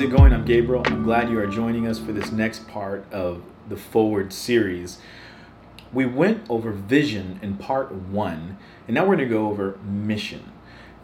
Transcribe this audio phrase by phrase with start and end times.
[0.00, 0.32] How's it going?
[0.32, 0.82] I'm Gabriel.
[0.86, 4.98] I'm glad you are joining us for this next part of the Forward series.
[5.92, 8.56] We went over vision in part one,
[8.88, 10.52] and now we're going to go over mission.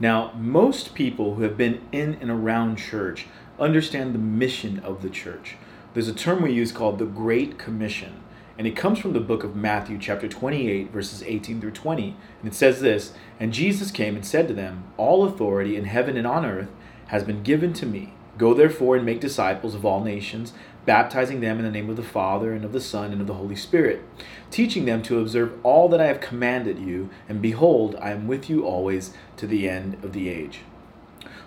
[0.00, 3.26] Now, most people who have been in and around church
[3.60, 5.56] understand the mission of the church.
[5.92, 8.22] There's a term we use called the Great Commission,
[8.56, 12.16] and it comes from the book of Matthew, chapter 28, verses 18 through 20.
[12.40, 16.16] And it says this And Jesus came and said to them, All authority in heaven
[16.16, 16.70] and on earth
[17.08, 18.14] has been given to me.
[18.38, 20.52] Go therefore and make disciples of all nations,
[20.84, 23.34] baptizing them in the name of the Father, and of the Son, and of the
[23.34, 24.02] Holy Spirit,
[24.50, 28.48] teaching them to observe all that I have commanded you, and behold, I am with
[28.48, 30.60] you always to the end of the age.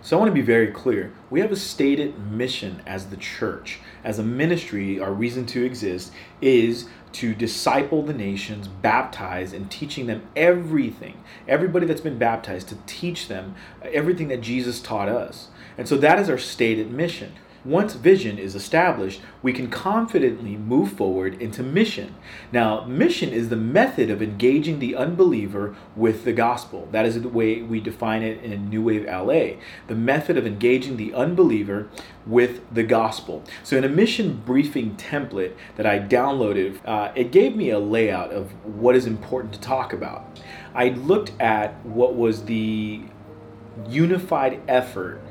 [0.02, 1.12] So I want to be very clear.
[1.30, 6.14] We have a stated mission as the church, as a ministry, our reason to exist
[6.42, 12.78] is to disciple the nations, baptize, and teaching them everything, everybody that's been baptized, to
[12.86, 15.50] teach them everything that Jesus taught us.
[15.80, 17.32] And so that is our stated mission.
[17.64, 22.16] Once vision is established, we can confidently move forward into mission.
[22.52, 26.90] Now, mission is the method of engaging the unbeliever with the gospel.
[26.92, 29.62] That is the way we define it in New Wave LA.
[29.88, 31.88] The method of engaging the unbeliever
[32.28, 33.46] with the gospel.
[33.64, 38.32] So, in a mission briefing template that I downloaded, uh, it gave me a layout
[38.32, 40.42] of what is important to talk about.
[40.76, 43.02] I looked at what was the
[43.88, 45.22] unified effort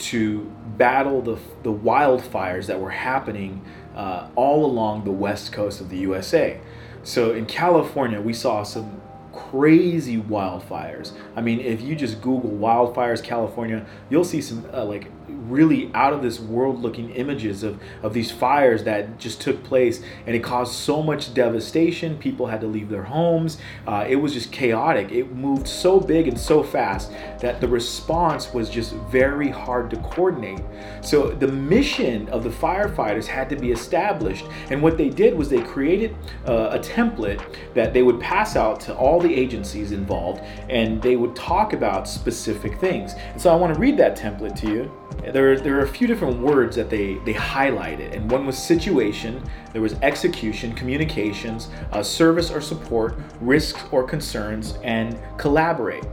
[0.00, 5.90] to battle the, the wildfires that were happening uh, all along the west coast of
[5.90, 6.58] the USA.
[7.02, 9.00] So in California, we saw some
[9.32, 11.12] crazy wildfires.
[11.36, 16.12] I mean, if you just Google wildfires California, you'll see some uh, like really out
[16.12, 20.40] of this world looking images of, of these fires that just took place and it
[20.40, 22.16] caused so much devastation.
[22.18, 23.58] People had to leave their homes.
[23.86, 25.10] Uh, it was just chaotic.
[25.12, 29.96] It moved so big and so fast that the response was just very hard to
[29.98, 30.60] coordinate.
[31.02, 34.44] So the mission of the firefighters had to be established.
[34.70, 37.42] And what they did was they created uh, a template
[37.74, 42.08] that they would pass out to all the agencies involved and they would talk about
[42.08, 43.14] specific things.
[43.14, 44.92] And so I want to read that template to you.
[45.20, 49.42] There, there are a few different words that they, they highlighted, and one was situation,
[49.72, 56.04] there was execution, communications, uh, service or support, risks or concerns, and collaborate.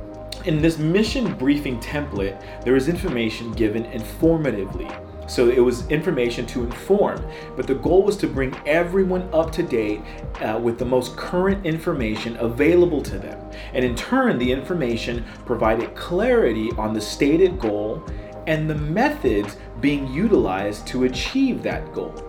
[0.46, 4.90] In this mission briefing template, there is information given informatively.
[5.30, 7.26] So it was information to inform,
[7.58, 10.02] but the goal was to bring everyone up to date
[10.40, 13.38] uh, with the most current information available to them.
[13.74, 18.06] And in turn, the information provided clarity on the stated goal
[18.48, 22.24] and the methods being utilized to achieve that goal.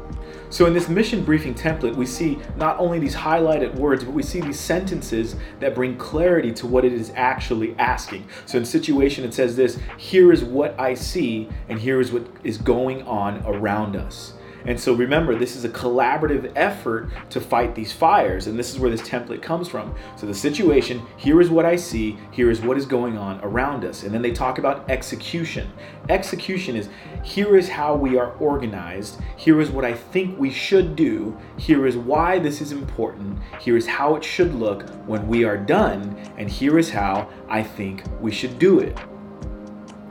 [0.51, 4.23] So, in this mission briefing template, we see not only these highlighted words, but we
[4.23, 8.27] see these sentences that bring clarity to what it is actually asking.
[8.47, 12.27] So, in situation, it says this here is what I see, and here is what
[12.45, 14.33] is going on around us.
[14.67, 18.79] And so remember, this is a collaborative effort to fight these fires, and this is
[18.79, 19.95] where this template comes from.
[20.17, 23.85] So the situation here is what I see, here is what is going on around
[23.85, 24.03] us.
[24.03, 25.71] And then they talk about execution.
[26.09, 26.89] Execution is
[27.23, 31.87] here is how we are organized, here is what I think we should do, here
[31.87, 36.17] is why this is important, here is how it should look when we are done,
[36.37, 38.97] and here is how I think we should do it.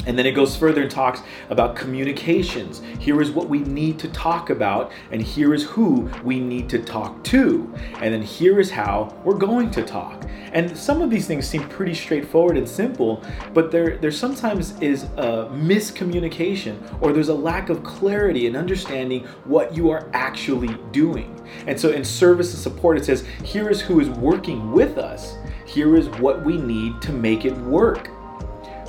[0.07, 2.81] And then it goes further and talks about communications.
[2.97, 6.79] Here is what we need to talk about, and here is who we need to
[6.79, 7.72] talk to.
[8.00, 10.25] And then here is how we're going to talk.
[10.53, 13.22] And some of these things seem pretty straightforward and simple,
[13.53, 19.25] but there, there sometimes is a miscommunication or there's a lack of clarity in understanding
[19.44, 21.34] what you are actually doing.
[21.68, 25.35] And so in service and support, it says, here is who is working with us.
[25.66, 28.09] Here is what we need to make it work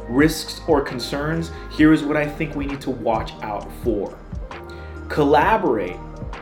[0.08, 4.18] risks, or concerns, here is what I think we need to watch out for.
[5.08, 5.96] Collaborate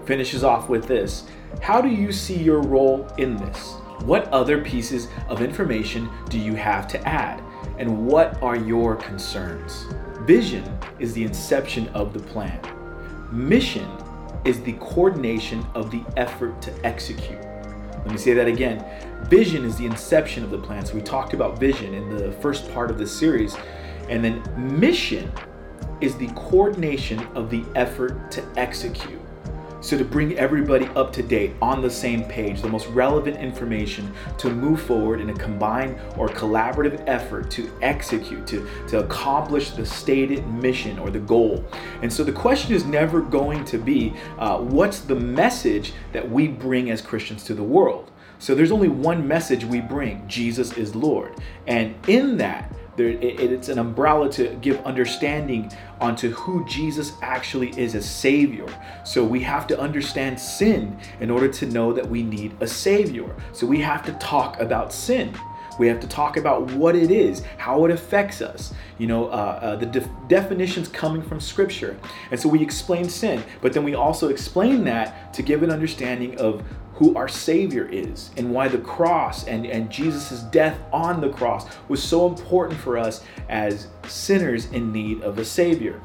[0.05, 1.25] finishes off with this.
[1.61, 3.75] How do you see your role in this?
[4.03, 7.43] What other pieces of information do you have to add?
[7.79, 9.87] And what are your concerns?
[10.21, 10.65] Vision
[10.99, 12.61] is the inception of the plan.
[13.31, 13.89] Mission
[14.45, 17.41] is the coordination of the effort to execute.
[18.07, 18.85] Let me say that again.
[19.25, 20.87] Vision is the inception of the plan.
[20.87, 23.57] So we talked about vision in the first part of this series.
[24.09, 25.33] And then mission
[26.01, 29.21] is the coordination of the effort to execute.
[29.87, 34.13] So, to bring everybody up to date on the same page, the most relevant information
[34.39, 39.87] to move forward in a combined or collaborative effort to execute, to, to accomplish the
[39.87, 41.65] stated mission or the goal.
[42.03, 46.49] And so, the question is never going to be uh, what's the message that we
[46.49, 48.11] bring as Christians to the world?
[48.41, 51.41] So, there's only one message we bring Jesus is Lord.
[51.69, 55.71] And in that, There, it, it's an umbrella to give understanding
[56.01, 58.67] onto who Jesus actually is as Savior.
[59.05, 63.35] So we have to understand sin in order to know that we need a Savior.
[63.53, 65.35] So we have to talk about sin.
[65.79, 69.59] We have to talk about what it is, how it affects us, you know, uh,
[69.63, 71.99] uh, the def- definitions coming from Scripture.
[72.31, 76.39] And so we explain sin, but then we also explain that to give an understanding
[76.41, 76.63] of
[76.97, 81.67] who our Savior is and why the cross and, and Jesus' death on the cross
[81.89, 86.01] was so important for us as sinners in need of a Savior.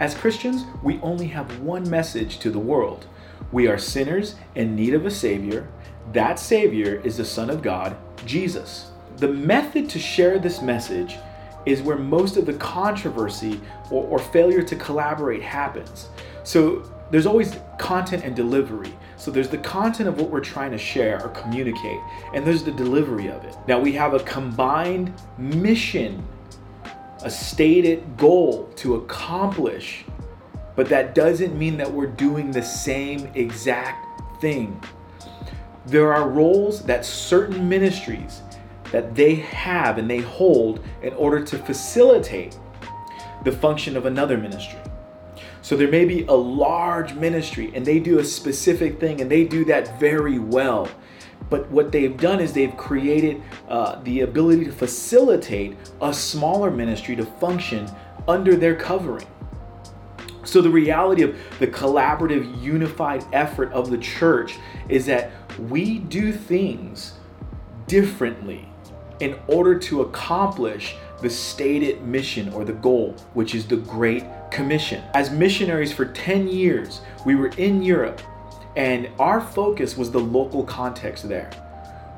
[0.00, 3.06] As Christians, we only have one message to the world
[3.54, 5.68] we are sinners in need of a Savior.
[6.12, 7.96] That Savior is the Son of God,
[8.26, 8.90] Jesus.
[9.18, 11.16] The method to share this message
[11.64, 13.60] is where most of the controversy
[13.92, 16.08] or, or failure to collaborate happens.
[16.42, 18.92] So there's always content and delivery.
[19.24, 21.98] So there's the content of what we're trying to share or communicate,
[22.34, 23.56] and there's the delivery of it.
[23.66, 26.22] Now we have a combined mission,
[27.22, 30.04] a stated goal to accomplish,
[30.76, 34.78] but that doesn't mean that we're doing the same exact thing.
[35.86, 38.42] There are roles that certain ministries
[38.92, 42.58] that they have and they hold in order to facilitate
[43.42, 44.83] the function of another ministry.
[45.64, 49.44] So there may be a large ministry and they do a specific thing and they
[49.44, 50.90] do that very well.
[51.48, 57.16] But what they've done is they've created uh, the ability to facilitate a smaller ministry
[57.16, 57.90] to function
[58.28, 59.26] under their covering.
[60.44, 64.58] So, the reality of the collaborative, unified effort of the church
[64.90, 67.14] is that we do things
[67.86, 68.68] differently
[69.20, 75.02] in order to accomplish the stated mission or the goal, which is the Great Commission.
[75.14, 78.20] As missionaries for 10 years, we were in Europe
[78.76, 81.50] and our focus was the local context there.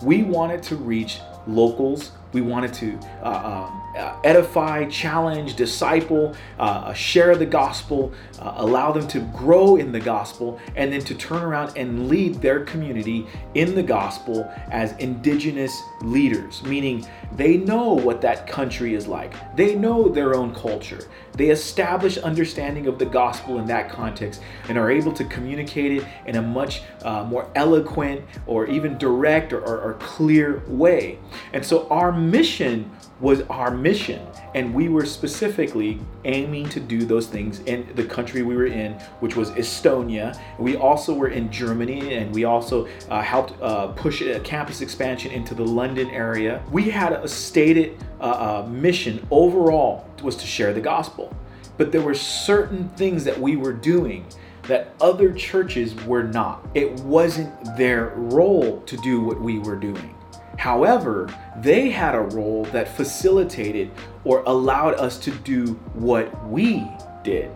[0.03, 6.62] We wanted to reach locals we wanted to uh, um, uh, edify, challenge, disciple, uh,
[6.62, 11.14] uh, share the gospel, uh, allow them to grow in the gospel, and then to
[11.14, 17.94] turn around and lead their community in the gospel as indigenous leaders, meaning they know
[17.94, 19.32] what that country is like.
[19.56, 21.08] They know their own culture.
[21.32, 26.06] They establish understanding of the gospel in that context and are able to communicate it
[26.26, 31.19] in a much uh, more eloquent or even direct or, or, or clear way.
[31.52, 32.91] And so our mission
[33.21, 38.43] was our mission and we were specifically aiming to do those things in the country
[38.43, 40.39] we were in which was estonia.
[40.59, 45.33] We also were in germany and we also uh, helped uh, push a campus expansion
[45.33, 46.63] into the london area.
[46.71, 51.35] We had a stated uh, uh mission overall was to share the gospel.
[51.79, 54.27] But there were certain things that we were doing
[54.62, 56.67] that other churches were not.
[56.75, 60.12] It wasn't their role to do what we were doing
[60.58, 63.91] However, they had a role that facilitated
[64.25, 66.87] or allowed us to do what we
[67.23, 67.50] did.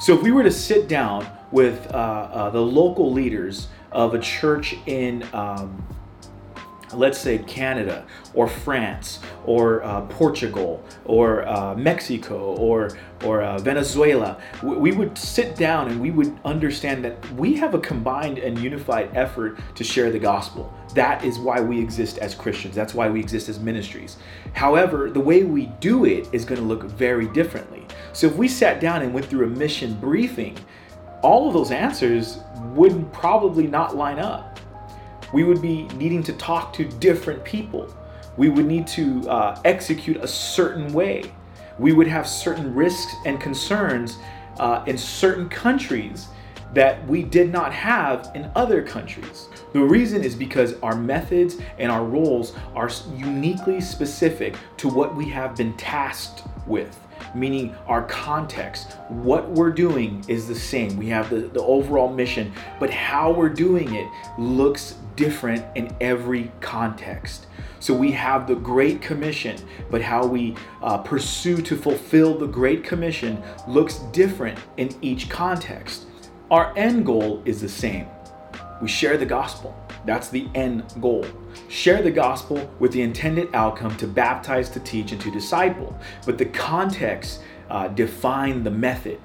[0.00, 4.18] So if we were to sit down with uh, uh, the local leaders of a
[4.18, 5.84] church in um,
[6.92, 12.90] let's say Canada or France or uh, Portugal or uh, Mexico or
[13.24, 17.80] or uh, Venezuela, we would sit down and we would understand that we have a
[17.80, 20.72] combined and unified effort to share the gospel.
[20.94, 22.76] That is why we exist as Christians.
[22.76, 24.18] That's why we exist as ministries.
[24.52, 27.84] However, the way we do it is going to look very differently.
[28.12, 30.56] So if we sat down and went through a mission briefing,
[31.22, 32.38] all of those answers
[32.74, 34.58] would probably not line up
[35.32, 37.94] we would be needing to talk to different people.
[38.36, 41.32] We would need to uh, execute a certain way.
[41.78, 44.18] We would have certain risks and concerns
[44.58, 46.28] uh, in certain countries
[46.74, 49.48] that we did not have in other countries.
[49.72, 55.28] The reason is because our methods and our roles are uniquely specific to what we
[55.30, 56.98] have been tasked with
[57.34, 58.92] meaning our context.
[59.08, 60.96] What we're doing is the same.
[60.96, 64.08] We have the, the overall mission, but how we're doing it
[64.38, 67.46] looks different in every context.
[67.80, 69.56] So we have the Great Commission,
[69.90, 76.06] but how we uh, pursue to fulfill the Great Commission looks different in each context.
[76.50, 78.06] Our end goal is the same.
[78.80, 79.76] We share the gospel.
[80.08, 81.26] That's the end goal.
[81.68, 85.94] Share the gospel with the intended outcome to baptize, to teach, and to disciple.
[86.24, 89.20] But the context uh, defined the method.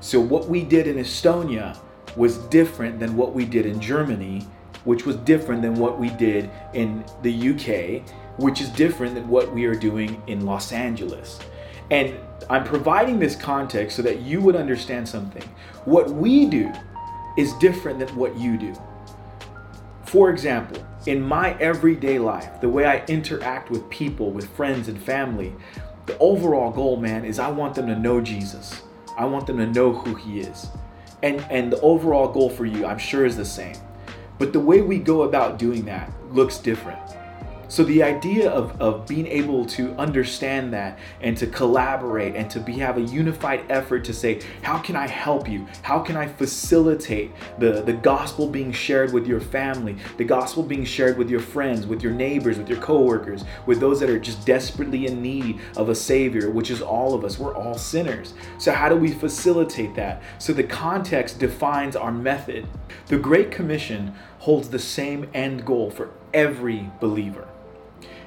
[0.00, 1.78] So what we did in Estonia
[2.16, 4.44] was different than what we did in Germany,
[4.82, 8.02] which was different than what we did in the UK,
[8.36, 11.38] which is different than what we are doing in Los Angeles.
[11.92, 12.16] And
[12.50, 15.44] I'm providing this context so that you would understand something.
[15.84, 16.72] What we do
[17.38, 18.74] is different than what you do.
[20.06, 25.00] For example, in my everyday life, the way I interact with people, with friends and
[25.02, 25.52] family,
[26.06, 28.82] The overall goal, man, is I want them to know Jesus.
[29.18, 30.68] I want them to know who he is.
[31.22, 33.76] And and the overall goal for you, I'm sure is the same.
[34.38, 37.00] But the way we go about doing that looks different.
[37.68, 42.60] So the idea of, of being able to understand that and to collaborate and to
[42.60, 45.66] be have a unified effort to say, how can I help you?
[45.82, 50.84] How can I facilitate the, the gospel being shared with your family, the gospel being
[50.84, 54.46] shared with your friends, with your neighbors, with your coworkers, with those that are just
[54.46, 57.38] desperately in need of a savior, which is all of us.
[57.38, 58.34] We're all sinners.
[58.58, 60.22] So how do we facilitate that?
[60.38, 62.66] So the context defines our method.
[63.06, 67.48] The Great Commission holds the same end goal for every believer.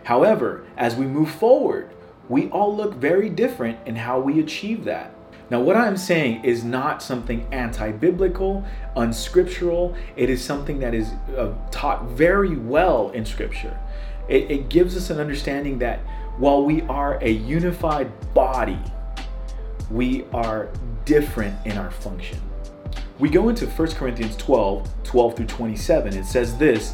[0.03, 1.91] However, as we move forward,
[2.27, 5.13] we all look very different in how we achieve that.
[5.49, 8.63] Now, what I'm saying is not something anti biblical,
[8.95, 9.95] unscriptural.
[10.15, 13.77] It is something that is uh, taught very well in Scripture.
[14.27, 15.99] It, it gives us an understanding that
[16.37, 18.79] while we are a unified body,
[19.89, 20.69] we are
[21.05, 22.39] different in our function.
[23.17, 26.15] We go into 1 Corinthians 12 12 through 27.
[26.15, 26.93] It says this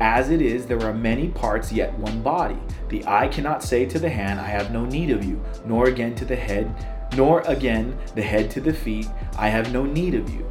[0.00, 2.58] As it is, there are many parts, yet one body.
[2.88, 6.14] The eye cannot say to the hand, I have no need of you, nor again
[6.14, 6.74] to the head,
[7.16, 10.50] nor again the head to the feet, I have no need of you.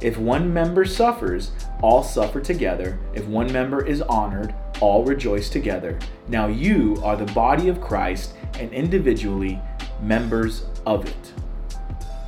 [0.00, 2.98] If one member suffers, all suffer together.
[3.14, 5.98] If one member is honored, all rejoice together.
[6.28, 9.60] Now you are the body of Christ and individually
[10.02, 11.32] members of it.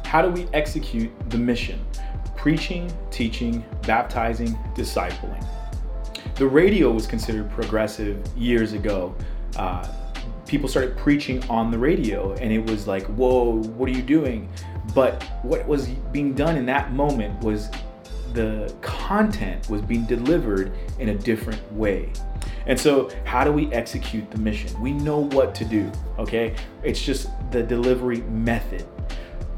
[0.04, 1.84] How do we execute the mission?
[2.37, 5.44] Preaching, teaching, baptizing, discipling.
[6.37, 9.14] The radio was considered progressive years ago.
[9.56, 9.87] Uh,
[10.46, 14.48] people started preaching on the radio, and it was like, whoa, what are you doing?
[14.99, 17.71] But what was being done in that moment was
[18.33, 22.11] the content was being delivered in a different way.
[22.67, 24.69] And so, how do we execute the mission?
[24.81, 26.57] We know what to do, okay?
[26.83, 28.83] It's just the delivery method.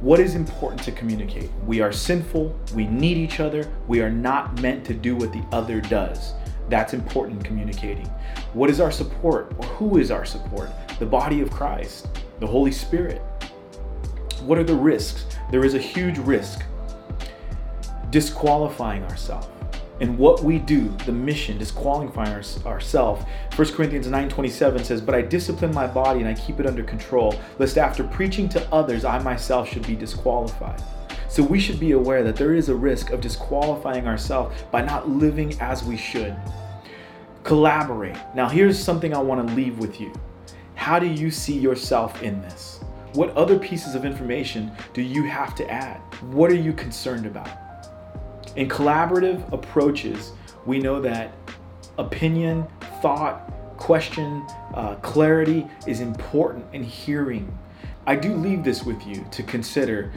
[0.03, 1.51] What is important to communicate?
[1.65, 5.43] We are sinful, we need each other, we are not meant to do what the
[5.53, 6.35] other does.
[6.69, 8.09] That's important in communicating.
[8.53, 10.71] What is our support, or who is our support?
[10.99, 12.09] The body of Christ,
[12.41, 13.23] the Holy Spirit.
[14.43, 15.27] What are the risks?
[15.51, 16.63] There is a huge risk
[18.11, 19.49] disqualifying ourselves.
[20.01, 23.25] And what we do, the mission, disqualifying our, ourselves.
[23.55, 27.35] 1 Corinthians 9:27 says, "But I discipline my body and I keep it under control,
[27.59, 30.83] lest after preaching to others I myself should be disqualified."
[31.29, 35.11] So we should be aware that there is a risk of disqualifying ourselves by not
[35.11, 36.35] living as we should.
[37.45, 38.17] Collaborate.
[38.35, 40.13] Now here's something I want to leave with you.
[40.75, 42.80] How do you see yourself in this?
[43.15, 45.97] What other pieces of information do you have to add?
[46.33, 47.49] What are you concerned about?
[48.55, 50.31] In collaborative approaches,
[50.65, 51.35] we know that
[51.99, 52.69] opinion,
[53.03, 57.57] thought, question, uh, clarity is important in hearing.
[58.07, 60.13] I do leave this with you to consider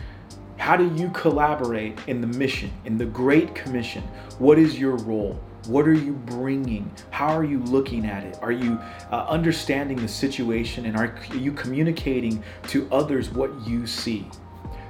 [0.58, 4.04] how do you collaborate in the mission, in the Great Commission?
[4.38, 5.40] What is your role?
[5.68, 6.92] What are you bringing?
[7.10, 8.38] How are you looking at it?
[8.42, 8.80] Are you
[9.12, 14.28] uh, understanding the situation and are you communicating to others what you see?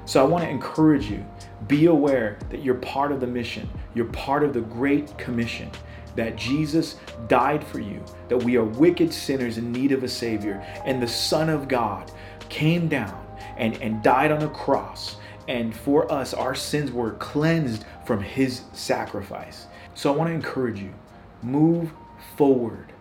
[0.06, 1.24] So I want to encourage you
[1.68, 5.70] be aware that you're part of the mission, you're part of the Great Commission,
[6.16, 10.62] that Jesus died for you, that we are wicked sinners in need of a Savior,
[10.86, 12.12] and the Son of God
[12.50, 13.26] came down
[13.58, 18.62] and, and died on a cross And for us, our sins were cleansed from his
[18.72, 19.68] sacrifice.
[19.96, 20.94] So I want to encourage you
[21.42, 21.92] move
[22.36, 22.92] forward,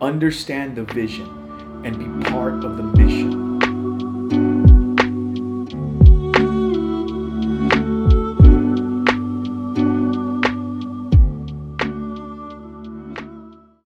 [0.00, 3.47] understand the vision, and be part of the mission